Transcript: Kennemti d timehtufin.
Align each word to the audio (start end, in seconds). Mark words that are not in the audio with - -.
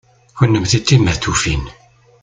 Kennemti 0.37 0.79
d 0.81 0.83
timehtufin. 0.87 1.63